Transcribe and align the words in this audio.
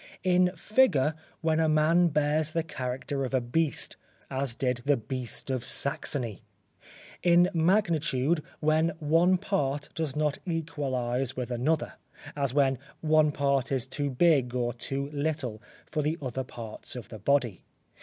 In 0.23 0.51
figure, 0.55 1.13
when 1.41 1.59
a 1.59 1.69
man 1.69 2.07
bears 2.07 2.49
the 2.53 2.63
character 2.63 3.23
of 3.23 3.35
a 3.35 3.39
beast, 3.39 3.97
as 4.31 4.55
did 4.55 4.77
the 4.77 4.97
beast 4.97 5.51
in 5.51 5.59
Saxony. 5.59 6.41
In 7.21 7.51
magnitude, 7.53 8.41
when 8.61 8.93
one 8.97 9.37
part 9.37 9.89
does 9.93 10.15
not 10.15 10.39
equalise 10.47 11.37
with 11.37 11.51
another; 11.51 11.93
as 12.35 12.51
when 12.51 12.79
one 13.01 13.31
part 13.31 13.71
is 13.71 13.85
too 13.85 14.09
big 14.09 14.55
or 14.55 14.73
too 14.73 15.11
little 15.11 15.61
for 15.85 16.01
the 16.01 16.17
other 16.19 16.43
parts 16.43 16.95
of 16.95 17.09
the 17.09 17.19
body. 17.19 17.61